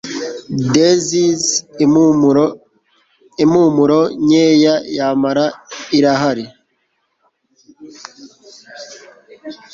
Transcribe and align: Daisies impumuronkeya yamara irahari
Daisies 0.73 1.45
impumuronkeya 3.43 4.75
yamara 4.97 5.45
irahari 5.97 6.45